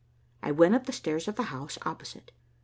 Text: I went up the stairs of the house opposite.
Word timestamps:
I 0.41 0.51
went 0.51 0.73
up 0.73 0.87
the 0.87 0.93
stairs 0.93 1.27
of 1.27 1.35
the 1.35 1.43
house 1.53 1.77
opposite. 1.83 2.31